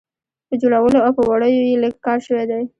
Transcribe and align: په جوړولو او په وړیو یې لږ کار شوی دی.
په 0.47 0.53
جوړولو 0.61 0.99
او 1.05 1.11
په 1.17 1.23
وړیو 1.29 1.61
یې 1.69 1.81
لږ 1.83 1.93
کار 2.05 2.19
شوی 2.27 2.45
دی. 2.51 2.63